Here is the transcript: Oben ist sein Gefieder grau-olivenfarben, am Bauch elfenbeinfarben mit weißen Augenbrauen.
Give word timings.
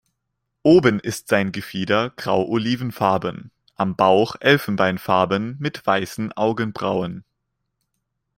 Oben 0.63 0.99
ist 0.99 1.27
sein 1.27 1.51
Gefieder 1.51 2.09
grau-olivenfarben, 2.09 3.51
am 3.75 3.95
Bauch 3.95 4.35
elfenbeinfarben 4.39 5.57
mit 5.59 5.85
weißen 5.85 6.31
Augenbrauen. 6.33 7.23